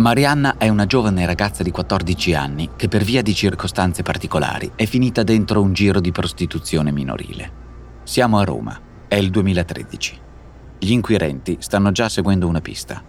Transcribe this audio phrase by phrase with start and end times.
[0.00, 4.86] Marianna è una giovane ragazza di 14 anni che per via di circostanze particolari è
[4.86, 7.52] finita dentro un giro di prostituzione minorile.
[8.04, 10.18] Siamo a Roma, è il 2013.
[10.78, 13.02] Gli inquirenti stanno già seguendo una pista.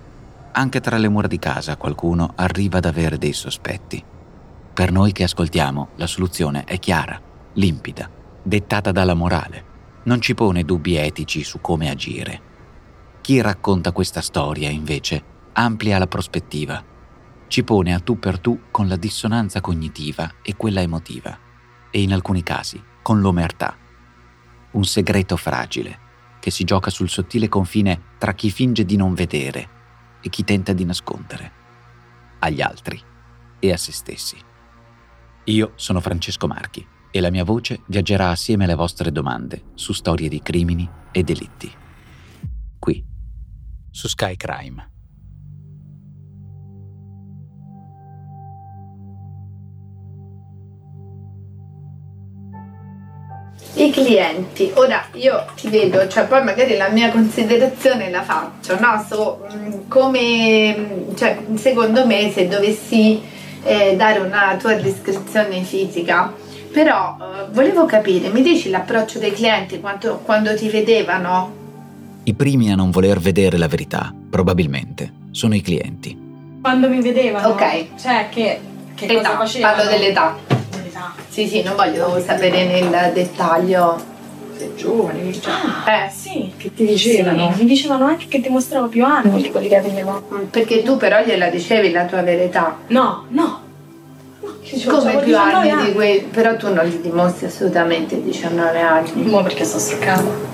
[0.51, 4.03] Anche tra le mura di casa qualcuno arriva ad avere dei sospetti.
[4.73, 7.17] Per noi che ascoltiamo, la soluzione è chiara,
[7.53, 8.09] limpida,
[8.43, 9.63] dettata dalla morale.
[10.03, 12.41] Non ci pone dubbi etici su come agire.
[13.21, 16.83] Chi racconta questa storia, invece, amplia la prospettiva,
[17.47, 21.37] ci pone a tu per tu con la dissonanza cognitiva e quella emotiva,
[21.89, 23.75] e in alcuni casi con l'omertà.
[24.71, 25.99] Un segreto fragile
[26.39, 29.69] che si gioca sul sottile confine tra chi finge di non vedere
[30.21, 31.51] e chi tenta di nascondere,
[32.39, 32.99] agli altri
[33.59, 34.37] e a se stessi.
[35.45, 40.29] Io sono Francesco Marchi e la mia voce viaggerà assieme alle vostre domande su storie
[40.29, 41.71] di crimini e delitti.
[42.79, 43.05] Qui,
[43.91, 44.90] su Sky Crime.
[54.03, 59.05] Clienti, ora io ti vedo, cioè poi magari la mia considerazione la faccio, no?
[59.07, 63.21] So, mm, come, cioè, secondo me se dovessi
[63.63, 66.33] eh, dare una tua descrizione fisica,
[66.71, 71.59] però eh, volevo capire, mi dici l'approccio dei clienti quando, quando ti vedevano?
[72.23, 76.17] I primi a non voler vedere la verità, probabilmente, sono i clienti.
[76.61, 77.49] Quando mi vedevano?
[77.49, 77.95] Ok.
[77.99, 78.59] Cioè che,
[78.93, 79.75] che Età, cosa facevano?
[79.75, 80.50] parlo dell'età.
[81.31, 83.97] Sì, sì, non voglio sapere nel dettaglio.
[84.57, 85.53] Sei giovane, cioè.
[85.87, 87.53] Eh, Sì, che ti dicevano?
[87.57, 90.21] Mi dicevano anche che dimostravo più anni di quelli che avevo.
[90.51, 92.77] perché tu però gliela dicevi la tua verità.
[92.87, 93.61] No, no.
[94.41, 98.79] No, dicevo, Come più 19 anni di quei, però tu non li dimostri assolutamente 19
[98.81, 99.11] anni.
[99.23, 100.49] Mo perché sto staccando.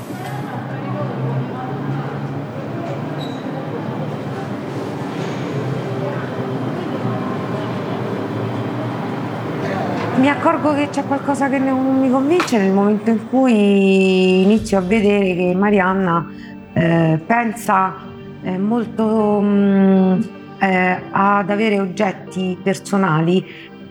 [10.18, 14.82] Mi accorgo che c'è qualcosa che non mi convince nel momento in cui inizio a
[14.82, 16.28] vedere che Marianna
[16.74, 17.94] eh, pensa
[18.42, 20.22] eh, molto mm,
[20.58, 23.46] eh, ad avere oggetti personali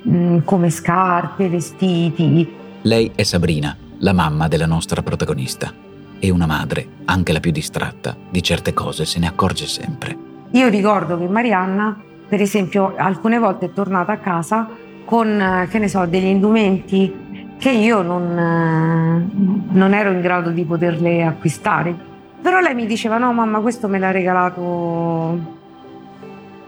[0.08, 2.52] mm, come scarpe, vestiti.
[2.82, 5.72] Lei è Sabrina, la mamma della nostra protagonista.
[6.18, 10.16] E una madre, anche la più distratta, di certe cose se ne accorge sempre.
[10.50, 11.96] Io ricordo che Marianna,
[12.28, 14.68] per esempio, alcune volte è tornata a casa
[15.06, 17.24] con, eh, che ne so, degli indumenti
[17.58, 21.94] che io non, eh, non ero in grado di poterle acquistare.
[22.42, 24.60] Però lei mi diceva: No, mamma, questo me l'ha regalato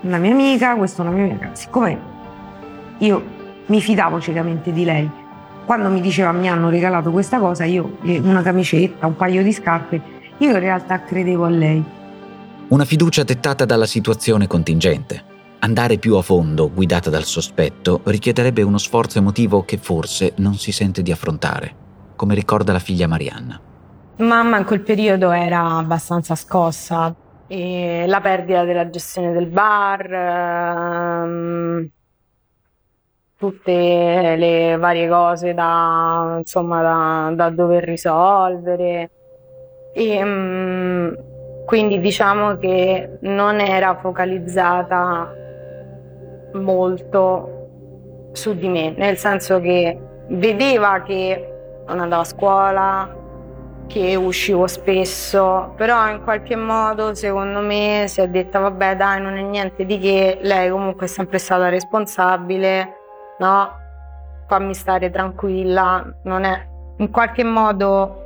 [0.01, 1.51] una mia amica, questo una mia amica.
[1.53, 2.17] Siccome
[2.99, 5.09] io mi fidavo ciecamente di lei,
[5.67, 9.53] quando mi diceva mi hanno regalato questa cosa, io eh, una camicetta, un paio di
[9.53, 10.01] scarpe,
[10.39, 11.85] io in realtà credevo a lei.
[12.69, 15.28] Una fiducia dettata dalla situazione contingente.
[15.61, 20.71] Andare più a fondo, guidata dal sospetto, richiederebbe uno sforzo emotivo che forse non si
[20.71, 21.75] sente di affrontare,
[22.15, 23.61] come ricorda la figlia Marianna.
[24.19, 27.13] Mamma in quel periodo era abbastanza scossa.
[27.49, 31.89] E la perdita della gestione del bar, ehm,
[33.37, 39.11] tutte le varie cose da, insomma, da, da dover risolvere.
[39.93, 41.13] E, mm,
[41.67, 45.47] quindi diciamo che non era focalizzata
[46.59, 49.99] molto su di me, nel senso che
[50.29, 53.17] vedeva che non andavo a scuola,
[53.87, 59.37] che uscivo spesso, però in qualche modo secondo me si è detta vabbè dai non
[59.37, 62.95] è niente di che, lei comunque è sempre stata responsabile,
[63.39, 63.71] no?
[64.47, 66.67] Fammi stare tranquilla, non è
[66.99, 68.25] in qualche modo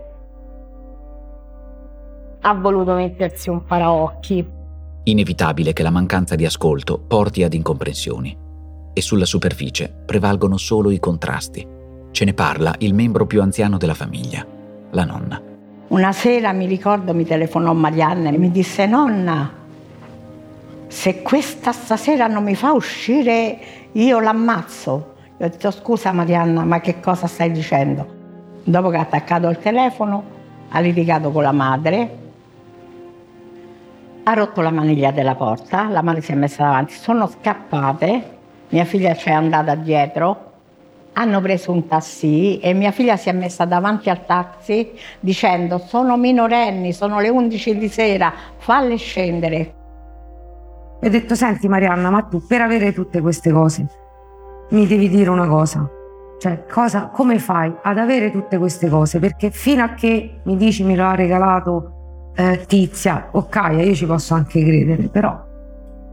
[2.41, 4.61] ha voluto mettersi un paraocchi.
[5.05, 8.37] Inevitabile che la mancanza di ascolto porti ad incomprensioni.
[8.93, 11.67] E sulla superficie prevalgono solo i contrasti.
[12.13, 14.47] Ce ne parla il membro più anziano della famiglia,
[14.91, 15.43] la nonna.
[15.89, 19.53] Una sera mi ricordo mi telefonò Marianna e mi disse nonna,
[20.87, 23.59] se questa stasera non mi fa uscire
[23.91, 25.15] io l'ammazzo.
[25.39, 28.07] Io ho detto scusa Marianna, ma che cosa stai dicendo?
[28.63, 30.23] Dopo che ha attaccato il telefono
[30.69, 32.21] ha litigato con la madre
[34.25, 38.23] ha rotto la maniglia della porta, la mano si è messa davanti, sono scappate,
[38.69, 40.51] mia figlia ci è andata dietro,
[41.15, 46.17] hanno preso un taxi e mia figlia si è messa davanti al taxi dicendo sono
[46.17, 49.75] minorenni, sono le 11 di sera, falle scendere.
[51.01, 53.87] E ho detto senti Marianna, ma tu per avere tutte queste cose
[54.71, 55.89] mi devi dire una cosa.
[56.39, 59.19] Cioè, cosa, come fai ad avere tutte queste cose?
[59.19, 62.02] Perché fino a che mi dici me lo ha regalato
[62.35, 65.51] eh, Tizia, ok, io ci posso anche credere, però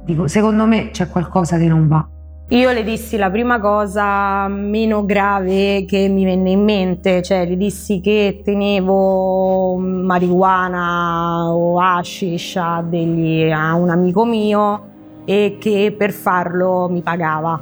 [0.04, 2.08] dico, secondo me c'è qualcosa che non va.
[2.52, 7.56] Io le dissi la prima cosa meno grave che mi venne in mente, cioè le
[7.56, 14.88] dissi che tenevo marijuana o hashish a, degli, a un amico mio
[15.26, 17.62] e che per farlo mi pagava.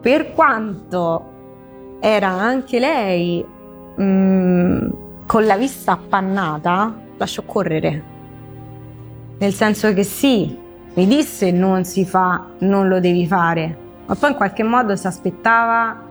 [0.00, 1.24] Per quanto
[1.98, 3.44] era anche lei
[3.96, 4.90] mh, mm,
[5.30, 8.02] con la vista appannata, lasciò correre.
[9.38, 10.58] Nel senso che sì,
[10.92, 15.06] mi disse non si fa, non lo devi fare, ma poi in qualche modo si
[15.06, 16.04] aspettava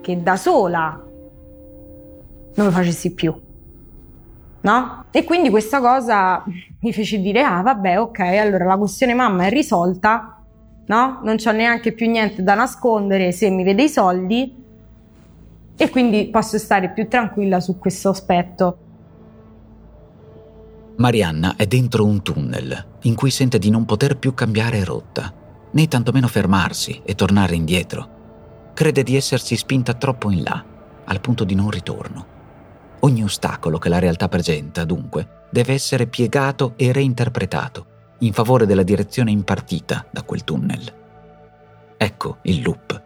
[0.00, 0.98] che da sola
[2.54, 3.38] non lo facessi più.
[4.62, 5.04] No?
[5.10, 6.42] E quindi questa cosa
[6.80, 10.42] mi fece dire, ah vabbè, ok, allora la questione mamma è risolta,
[10.86, 11.20] no?
[11.22, 14.64] Non c'ho neanche più niente da nascondere se mi vede i soldi
[15.76, 18.78] e quindi posso stare più tranquilla su questo aspetto.
[20.96, 25.32] Marianna è dentro un tunnel in cui sente di non poter più cambiare rotta,
[25.70, 28.14] né tantomeno fermarsi e tornare indietro.
[28.72, 30.64] Crede di essersi spinta troppo in là,
[31.04, 32.34] al punto di non ritorno.
[33.00, 37.86] Ogni ostacolo che la realtà presenta, dunque, deve essere piegato e reinterpretato
[38.20, 40.92] in favore della direzione impartita da quel tunnel.
[41.98, 43.02] Ecco il loop,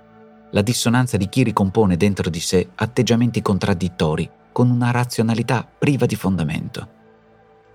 [0.51, 6.17] la dissonanza di chi ricompone dentro di sé atteggiamenti contraddittori con una razionalità priva di
[6.17, 6.99] fondamento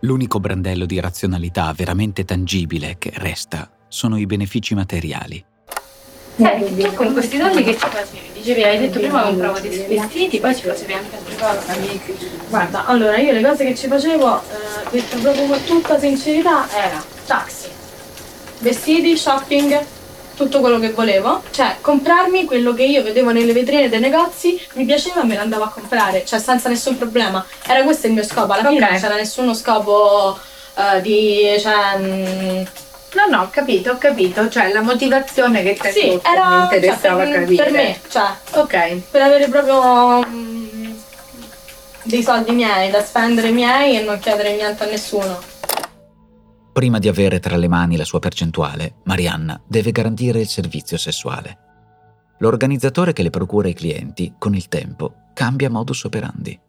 [0.05, 5.43] L'unico brandello di razionalità veramente tangibile che resta sono i benefici materiali.
[6.35, 8.29] Senti, tu con questi soldi che ci facevi?
[8.33, 11.99] Dicevi, hai detto prima compravo dei vestiti, poi ci facevi anche altre cose.
[12.49, 14.43] Guarda, allora io le cose che ci facevo, eh,
[14.91, 17.69] detto proprio con tutta sincerità, era taxi,
[18.59, 19.83] vestiti, shopping,
[20.35, 24.85] tutto quello che volevo, cioè comprarmi quello che io vedevo nelle vetrine dei negozi, mi
[24.85, 27.43] piaceva e me l'andavo a comprare, cioè senza nessun problema.
[27.65, 28.91] Era questo il mio scopo, alla fine okay.
[28.91, 30.37] non c'era nessuno scopo
[30.75, 31.55] uh, di...
[31.59, 32.63] Cioè, mm,
[33.15, 34.49] No, no, ho capito, ho capito.
[34.49, 37.63] Cioè, la motivazione che te sì, era, mi interessava cioè, per, capire.
[37.63, 39.01] Per me, cioè, ok.
[39.09, 41.01] Per avere proprio um,
[42.03, 45.39] dei soldi miei, da spendere miei e non chiedere niente a nessuno.
[46.75, 51.57] Prima di avere tra le mani la sua percentuale, Marianna deve garantire il servizio sessuale.
[52.39, 56.59] L'organizzatore che le procura i clienti, con il tempo, cambia modus operandi.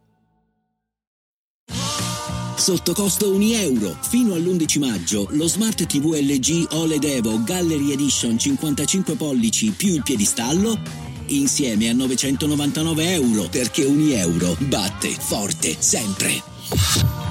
[2.55, 3.97] Sotto costo 1 euro.
[3.99, 10.03] Fino all'11 maggio lo Smart TV LG OLED Evo Gallery Edition 55 pollici più il
[10.03, 10.79] piedistallo
[11.25, 17.26] insieme a 999 euro perché 1 euro batte forte sempre.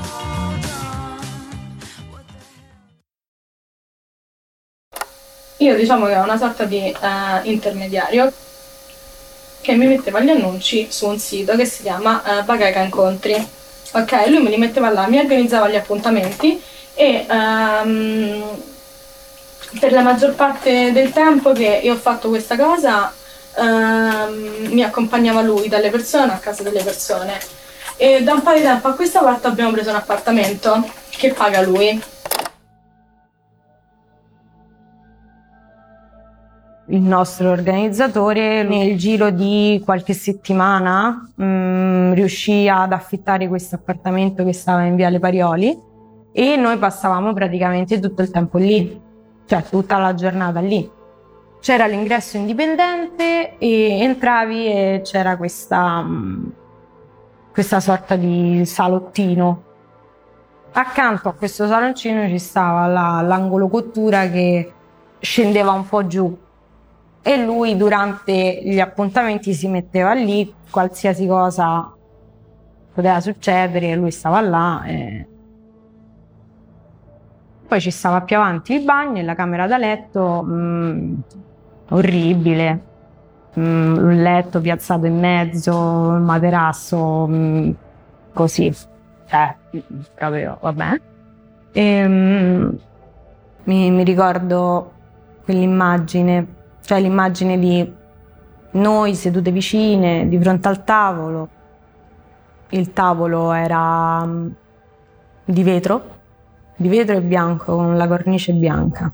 [5.67, 8.33] Io diciamo che ho una sorta di uh, intermediario
[9.61, 13.35] che mi metteva gli annunci su un sito che si chiama uh, Bacheca Incontri.
[13.95, 16.63] Ok, lui me li metteva là, mi organizzava gli appuntamenti
[16.95, 18.45] e um,
[19.81, 23.13] per la maggior parte del tempo che io ho fatto questa cosa
[23.57, 27.41] um, mi accompagnava lui dalle persone a casa delle persone.
[27.97, 31.61] E da un paio di tempo a questa parte abbiamo preso un appartamento che paga
[31.63, 32.01] lui
[36.97, 44.45] il nostro organizzatore nel giro di qualche settimana mh, mm, riuscì ad affittare questo appartamento
[44.45, 45.79] che stava in Viale Parioli
[46.33, 49.01] e noi passavamo praticamente tutto il tempo lì,
[49.45, 50.91] cioè tutta la giornata lì.
[51.61, 56.47] C'era l'ingresso indipendente e entravi e c'era questa, mm,
[57.53, 59.63] questa sorta di salottino.
[60.73, 64.73] Accanto a questo saloncino ci stava la, l'angolo cottura che
[65.21, 66.45] scendeva un po' giù
[67.29, 71.93] e lui durante gli appuntamenti si metteva lì, qualsiasi cosa
[72.95, 74.85] poteva succedere, lui stava là.
[74.85, 75.27] E...
[77.67, 81.15] Poi ci stava più avanti il bagno e la camera da letto, mh, mm,
[81.89, 82.81] orribile,
[83.55, 87.71] mh, mm, un letto piazzato in mezzo, il materasso, mh, mm,
[88.35, 88.73] così,
[89.27, 89.57] cioè,
[90.15, 91.01] proprio, vabbè.
[91.73, 92.71] E, mi,
[93.91, 94.93] mi ricordo
[95.43, 96.55] quell'immagine
[96.87, 97.95] cioè l'immagine di
[98.71, 101.49] noi sedute vicine di fronte al tavolo.
[102.71, 104.49] Il tavolo era mm,
[105.45, 106.15] di vetro
[106.77, 109.11] di vetro e bianco con la cornice bianca,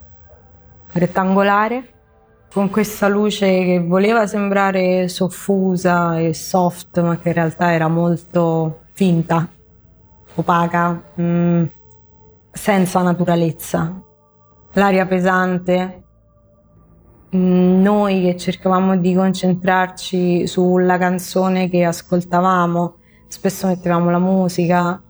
[0.92, 1.88] rettangolare,
[2.52, 8.80] con questa luce che voleva sembrare soffusa e soft, ma che in realtà era molto
[8.92, 9.48] finta,
[10.34, 11.64] opaca, mm,
[12.50, 14.02] senza naturalezza.
[14.72, 16.01] L'aria pesante,
[17.34, 22.96] noi che cercavamo di concentrarci sulla canzone che ascoltavamo,
[23.28, 25.00] spesso mettevamo la musica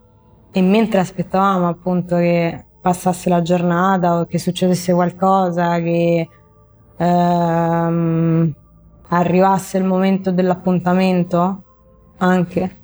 [0.52, 6.28] e mentre aspettavamo appunto che passasse la giornata o che succedesse qualcosa, che
[6.96, 8.54] ehm,
[9.08, 11.64] arrivasse il momento dell'appuntamento
[12.18, 12.76] anche,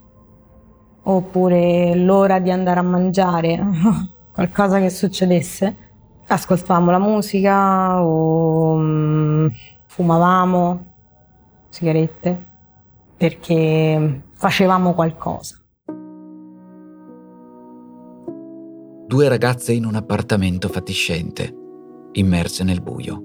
[1.02, 3.64] oppure l'ora di andare a mangiare,
[4.32, 5.87] qualcosa che succedesse,
[6.28, 9.50] ascoltavamo la musica o um,
[9.86, 10.86] fumavamo
[11.68, 12.46] sigarette
[13.16, 15.56] perché facevamo qualcosa.
[19.06, 21.54] Due ragazze in un appartamento fatiscente,
[22.12, 23.22] immerse nel buio.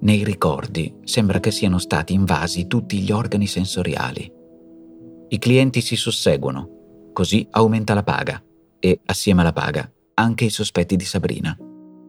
[0.00, 4.30] Nei ricordi sembra che siano stati invasi tutti gli organi sensoriali.
[5.28, 8.40] I clienti si susseguono, così aumenta la paga
[8.78, 11.56] e, assieme alla paga, anche i sospetti di Sabrina.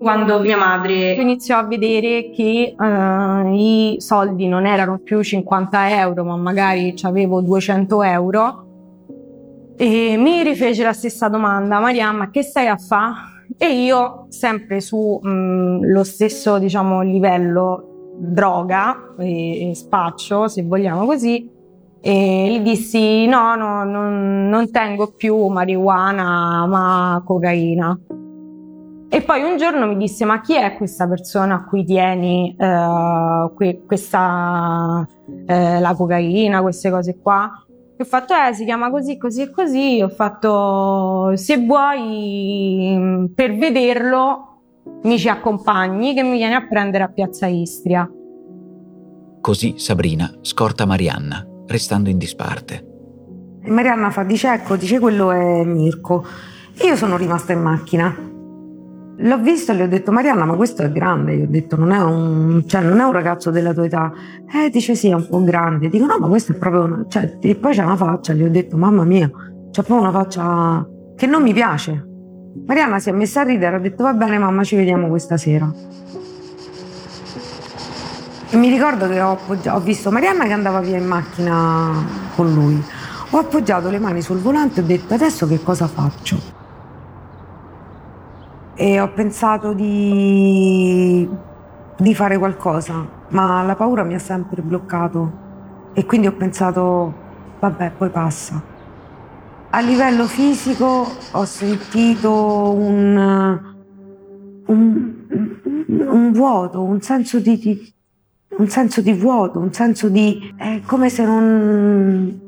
[0.06, 6.24] Quando mia madre iniziò a vedere che uh, i soldi non erano più 50 euro,
[6.24, 8.68] ma magari avevo 200 euro,
[9.76, 13.16] e mi rifece la stessa domanda, Mariamma, che stai a fare?
[13.58, 21.08] E io, sempre su mh, mm, stesso diciamo, livello droga e, e, spaccio, se vogliamo
[21.08, 21.50] così,
[22.00, 28.00] gli dissi no, no, non, non tengo più marijuana, ma cocaina.
[29.16, 33.54] E poi un giorno mi disse: Ma chi è questa persona a cui tieni uh,
[33.56, 37.50] que- questa, uh, la cocaina, queste cose qua?
[37.98, 40.02] ho fatto, eh, si chiama così, così e così.
[40.02, 44.60] Ho fatto, se vuoi, per vederlo,
[45.04, 48.12] mi ci accompagni che mi vieni a prendere a Piazza Istria.
[49.40, 52.86] Così Sabrina scorta Marianna, restando in disparte.
[53.62, 56.26] Marianna fa, dice, ecco, dice quello è Mirko.
[56.84, 58.34] io sono rimasta in macchina
[59.18, 61.92] L'ho visto e le ho detto Marianna ma questo è grande, gli ho detto non
[61.92, 64.12] è un, cioè, non è un ragazzo della tua età,
[64.54, 67.38] eh dice sì è un po' grande, dico no ma questo è proprio una, cioè,
[67.40, 69.30] e poi c'è una faccia, gli ho detto mamma mia,
[69.72, 72.06] c'è proprio una faccia che non mi piace.
[72.66, 75.72] Marianna si è messa a ridere, ha detto va bene mamma ci vediamo questa sera.
[78.50, 81.90] E mi ricordo che ho, ho visto Marianna che andava via in macchina
[82.36, 82.84] con lui,
[83.30, 86.64] ho appoggiato le mani sul volante e ho detto adesso che cosa faccio?
[88.76, 91.28] E ho pensato di,
[91.98, 95.44] di fare qualcosa, ma la paura mi ha sempre bloccato
[95.94, 97.14] e quindi ho pensato,
[97.60, 98.62] vabbè, poi passa.
[99.70, 103.60] A livello fisico ho sentito un,
[104.66, 105.14] un,
[105.88, 107.94] un vuoto, un senso di, di,
[108.58, 110.54] un senso di vuoto, un senso di...
[110.58, 112.40] è come se non...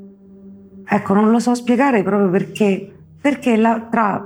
[0.89, 4.25] Ecco, non lo so spiegare proprio perché, perché la, tra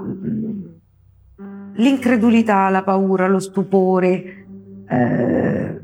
[1.82, 4.46] l'incredulità, la paura, lo stupore.
[4.88, 5.82] Eh,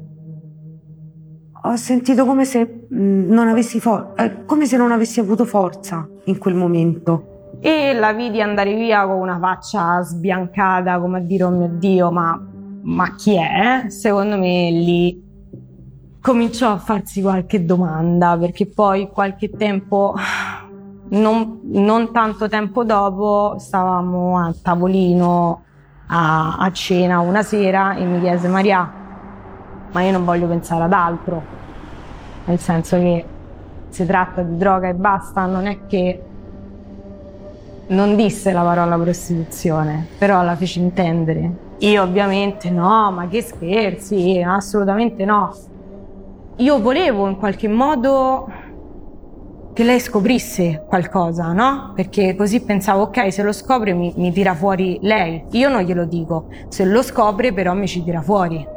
[1.63, 6.08] ho sentito come se, mm, non avessi for- eh, come se non avessi avuto forza
[6.25, 7.36] in quel momento.
[7.60, 12.12] E la vidi andare via con una faccia sbiancata, come a dire, oh mio Dio,
[12.12, 12.39] ma,
[12.84, 13.89] ma chi è?
[13.89, 15.25] Secondo me lì
[16.22, 20.13] cominciò a farsi qualche domanda, perché poi qualche tempo,
[21.10, 25.63] non, non tanto tempo dopo, stavamo a tavolino
[26.07, 28.91] a, a cena una sera e mi chiese Maria,
[29.91, 31.41] ma io non voglio pensare ad altro,
[32.45, 33.25] nel senso che
[33.89, 36.23] si tratta di droga e basta, non è che
[37.87, 41.65] non disse la parola prostituzione, però la fece intendere.
[41.79, 45.55] Io ovviamente no, ma che scherzi, assolutamente no.
[46.57, 48.49] Io volevo in qualche modo
[49.77, 51.91] che lei scoprisse qualcosa, no?
[51.93, 55.46] Perché così pensavo, ok, se lo scopre mi, mi tira fuori lei.
[55.51, 58.67] Io non glielo dico, se lo scopre però mi ci tira fuori.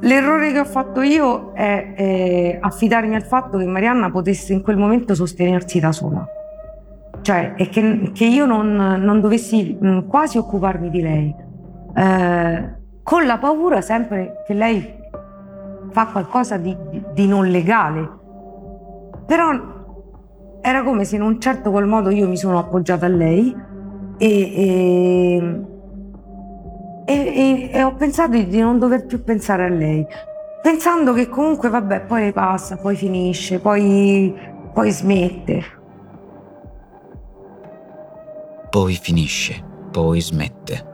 [0.00, 4.76] L'errore che ho fatto io è, è affidarmi al fatto che Marianna potesse in quel
[4.76, 6.28] momento sostenersi da sola
[7.28, 9.76] cioè è che, che io non, non, dovessi
[10.08, 11.34] quasi occuparmi di lei,
[11.94, 14.94] eh, con la paura sempre che lei
[15.90, 16.74] fa qualcosa di,
[17.12, 18.08] di, non legale.
[19.26, 19.50] Però
[20.62, 23.54] era come se in un certo qual modo io mi sono appoggiata a lei
[24.16, 25.64] e, e,
[27.04, 30.06] e, e ho pensato di non dover più pensare a lei.
[30.62, 34.34] pensando che comunque vabbè poi passa, poi finisce, poi,
[34.72, 35.76] poi smette.
[38.70, 40.84] Poi finisce, poi smette.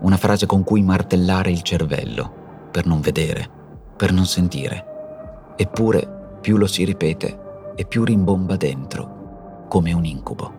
[0.00, 3.46] Una frase con cui martellare il cervello, per non vedere,
[3.94, 5.52] per non sentire.
[5.56, 6.08] Eppure
[6.40, 7.38] più lo si ripete
[7.76, 10.52] e più rimbomba dentro, come un incubo.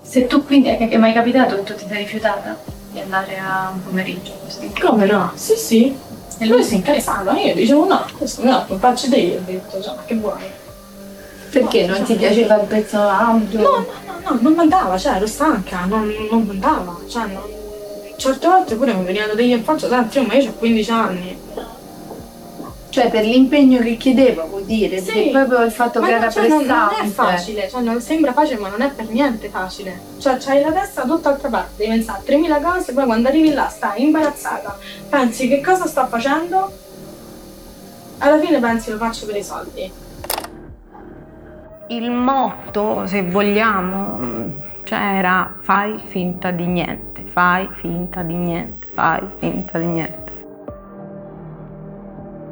[0.00, 2.56] Se tu quindi è che mai capitato che tu ti sei rifiutata
[2.92, 4.72] di andare a un pomeriggio così?
[4.80, 5.32] Come no?
[5.34, 5.96] Sì, sì.
[6.38, 9.82] E lui si incazzava, io dicevo no, questo no, mi faccio te io, ho detto,
[9.82, 10.42] cioè, ma che vuoi?
[11.52, 13.60] Perché non ti piaceva il pezzo ampio?
[13.60, 17.42] No, no, no, no, non mandava, cioè ero stanca, non, non mandava, cioè non...
[18.16, 21.38] Certe volte pure mi venivano degli in faccia, tanto ma io ho 15 anni.
[22.88, 25.30] Cioè per l'impegno che chiedevo vuol dire, Sì.
[25.32, 26.96] proprio il fatto Ma che era cioè, non, pressante.
[26.96, 29.98] non è facile, cioè non sembra facile ma non è per niente facile.
[30.18, 33.52] Cioè c'hai la testa da tutt'altra parte, devi pensare a 3000 cose, poi quando arrivi
[33.52, 34.78] là stai imbarazzata,
[35.08, 36.70] pensi che cosa sto facendo?
[38.18, 39.90] Alla fine pensi lo faccio per i soldi.
[41.88, 44.18] Il motto, se vogliamo,
[44.84, 50.32] cioè era fai finta di niente, fai finta di niente, fai finta di niente.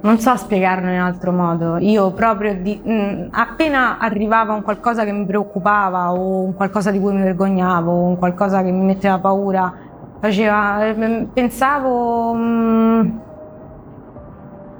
[0.02, 1.76] Non so spiegarlo in altro modo.
[1.78, 6.98] Io proprio di, mh, appena arrivava un qualcosa che mi preoccupava o un qualcosa di
[6.98, 9.72] cui mi vergognavo o un qualcosa che mi metteva paura,
[10.18, 13.20] faceva, eh, pensavo mh,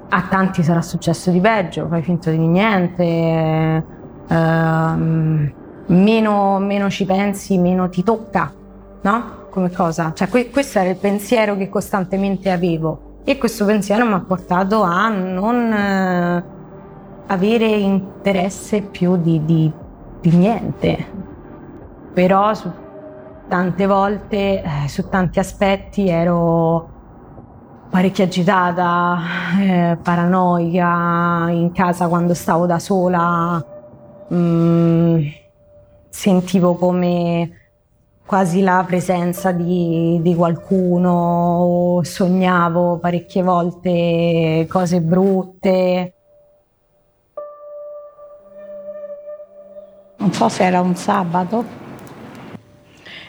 [0.09, 3.99] a tanti sarà successo di peggio, fai finta di niente,
[4.31, 5.53] ehm,
[5.87, 8.51] meno, meno ci pensi, meno ti tocca,
[9.01, 9.23] no?
[9.49, 10.13] Come cosa?
[10.13, 14.81] Cioè, que- questo era il pensiero che costantemente avevo e questo pensiero mi ha portato
[14.83, 16.43] a non eh,
[17.27, 19.71] avere interesse più di, di-
[20.21, 21.19] di niente.
[22.13, 22.71] Però su
[23.47, 26.89] tante volte, eh, su tanti aspetti ero
[27.89, 29.17] parecchio agitata,
[29.59, 33.61] eh, paranoica, in casa quando stavo da sola,
[34.33, 35.27] mm,
[36.09, 37.51] sentivo come
[38.25, 46.13] quasi la presenza di, di qualcuno, sognavo parecchie volte cose brutte.
[50.21, 51.65] non so se era un sabato,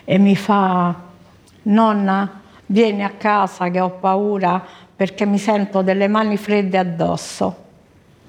[0.05, 0.95] e mi fa,
[1.62, 4.62] nonna, vieni a casa che ho paura
[4.95, 7.57] perché mi sento delle mani fredde addosso.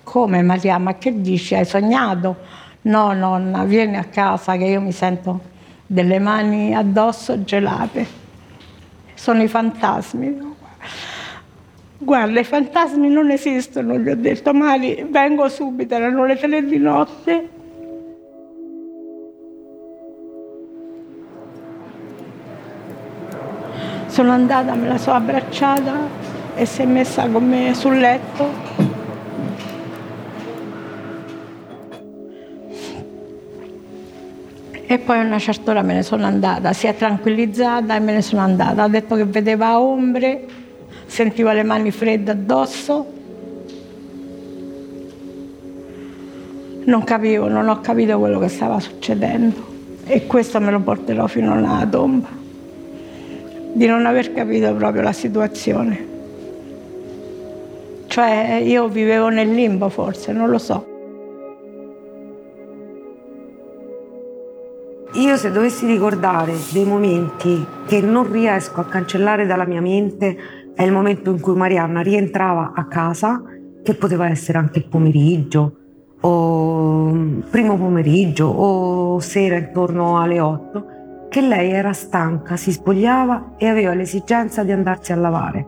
[0.04, 1.56] Come Maria, ma che dici?
[1.56, 2.38] Hai sognato?
[2.84, 5.40] No, nonna, vieni a casa che io mi sento
[5.88, 8.06] delle mani addosso gelate.
[9.14, 10.52] Sono i fantasmi.
[11.98, 16.78] Guarda, i fantasmi non esistono, gli ho detto, Mari, vengo subito, erano le tre di
[16.78, 17.50] notte.
[24.08, 25.96] Sono andata, me la sono abbracciata
[26.56, 28.63] e si è messa con me sul letto.
[35.04, 38.22] Poi a una certa ora me ne sono andata, si è tranquillizzata e me ne
[38.22, 38.84] sono andata.
[38.84, 40.46] Ha detto che vedeva ombre,
[41.06, 43.12] sentiva le mani fredde addosso.
[46.86, 49.72] Non capivo, non ho capito quello che stava succedendo.
[50.06, 52.42] E questo me lo porterò fino alla tomba
[53.74, 56.12] di non aver capito proprio la situazione.
[58.06, 60.93] Cioè io vivevo nel limbo forse, non lo so.
[65.24, 70.36] Io se dovessi ricordare dei momenti che non riesco a cancellare dalla mia mente
[70.76, 73.42] è il momento in cui Marianna rientrava a casa,
[73.82, 75.76] che poteva essere anche il pomeriggio,
[76.20, 80.86] o primo pomeriggio, o sera intorno alle 8,
[81.30, 85.68] che lei era stanca, si spogliava e aveva l'esigenza di andarsi a lavare.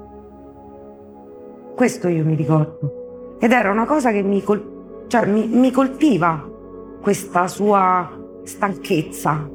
[1.74, 3.38] Questo io mi ricordo.
[3.40, 6.46] Ed era una cosa che mi, col- cioè, mi- mi colpiva,
[7.02, 9.50] questa sua stanchezza.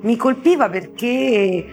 [0.00, 1.64] Mi colpiva perché,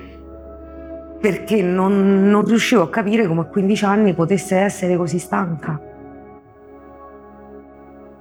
[1.19, 5.79] perché non, non riuscivo a capire come a 15 anni potesse essere così stanca.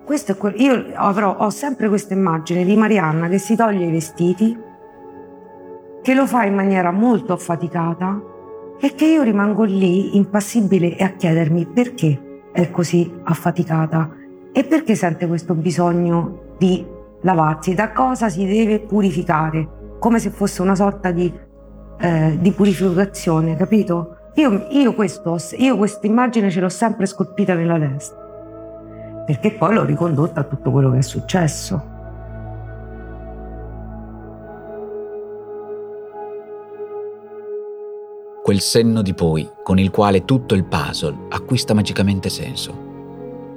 [0.04, 3.90] Questo è quel- io avrò, ho sempre questa immagine di Marianna che si toglie i
[3.90, 4.58] vestiti,
[6.02, 8.20] che lo fa in maniera molto affaticata
[8.78, 14.23] e che io rimango lì impassibile e a chiedermi perché è così affaticata
[14.56, 16.86] e perché sente questo bisogno di
[17.22, 21.32] lavarsi, da cosa si deve purificare, come se fosse una sorta di,
[21.98, 24.16] eh, di purificazione, capito?
[24.36, 28.22] Io, io, questo, io questa immagine ce l'ho sempre scolpita nella testa
[29.24, 31.92] perché poi l'ho ricondotta a tutto quello che è successo.
[38.42, 42.82] Quel senno di poi con il quale tutto il puzzle acquista magicamente senso.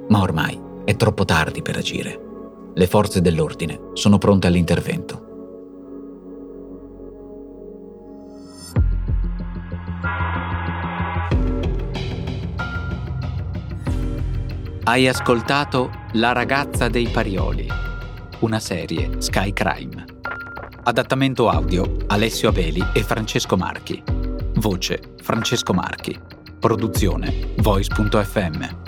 [0.08, 2.18] Ma ormai è troppo tardi per agire.
[2.72, 5.26] Le forze dell'ordine sono pronte all'intervento.
[14.84, 17.66] Hai ascoltato La ragazza dei Parioli,
[18.38, 20.06] una serie Sky Crime.
[20.84, 24.02] Adattamento audio Alessio Abeli e Francesco Marchi.
[24.54, 26.18] Voce Francesco Marchi.
[26.58, 28.87] Produzione Voice.fm.